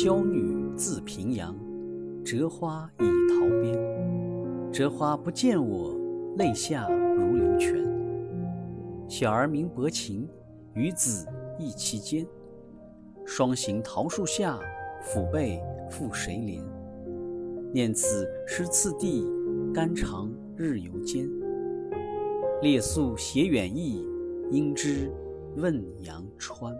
[0.00, 1.52] 娇女自平阳，
[2.24, 3.04] 折花倚
[3.34, 4.72] 桃边。
[4.72, 5.98] 折花不见我，
[6.36, 7.84] 泪下如流泉。
[9.08, 10.28] 小儿名伯情，
[10.72, 11.26] 与子
[11.58, 12.24] 意其间。
[13.26, 14.60] 双行桃树下，
[15.02, 16.62] 抚背复谁怜？
[17.72, 19.26] 念此诗次第，
[19.74, 21.28] 肝肠日犹煎。
[22.62, 24.06] 列宿斜远意，
[24.52, 25.12] 应知
[25.56, 26.72] 问阳川。